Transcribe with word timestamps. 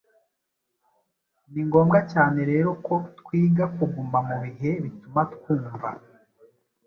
Ni 1.51 1.61
ngombwa 1.67 1.99
cyane 2.11 2.39
rero 2.51 2.69
ko 2.85 2.95
twiga 3.19 3.65
kuguma 3.75 4.17
mu 4.27 4.35
bihe 4.43 4.71
bituma 4.83 5.21
twumva. 5.33 5.89